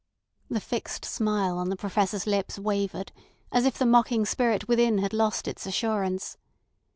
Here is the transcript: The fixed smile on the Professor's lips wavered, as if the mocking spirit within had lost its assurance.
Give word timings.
The 0.49 0.59
fixed 0.59 1.05
smile 1.05 1.59
on 1.59 1.69
the 1.69 1.75
Professor's 1.75 2.25
lips 2.25 2.57
wavered, 2.57 3.11
as 3.51 3.65
if 3.65 3.77
the 3.77 3.85
mocking 3.85 4.25
spirit 4.25 4.67
within 4.67 4.97
had 4.97 5.13
lost 5.13 5.47
its 5.47 5.67
assurance. 5.67 6.37